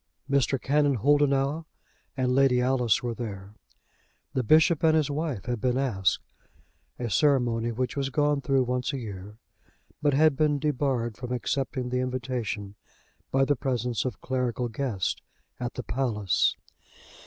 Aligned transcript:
Mr. 0.27 0.59
Canon 0.59 0.95
Holdenough 0.95 1.67
and 2.17 2.33
Lady 2.33 2.59
Alice 2.59 3.03
were 3.03 3.13
there. 3.13 3.53
The 4.33 4.41
bishop 4.41 4.81
and 4.83 4.95
his 4.95 5.11
wife 5.11 5.45
had 5.45 5.61
been 5.61 5.77
asked, 5.77 6.25
a 6.97 7.07
ceremony 7.07 7.71
which 7.71 7.95
was 7.95 8.09
gone 8.09 8.41
through 8.41 8.63
once 8.63 8.93
a 8.93 8.97
year, 8.97 9.37
but 10.01 10.15
had 10.15 10.35
been 10.35 10.57
debarred 10.57 11.17
from 11.17 11.31
accepting 11.31 11.89
the 11.89 11.99
invitation 11.99 12.73
by 13.29 13.45
the 13.45 13.55
presence 13.55 14.03
of 14.03 14.21
clerical 14.21 14.69
guests 14.69 15.17
at 15.59 15.75
the 15.75 15.83
palace. 15.83 16.55